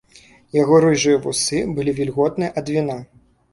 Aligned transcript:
Яго 0.57 0.79
рыжыя 0.85 1.19
вусы 1.27 1.61
былі 1.77 1.95
вільготныя 2.01 2.57
ад 2.65 2.75
віна. 2.79 3.01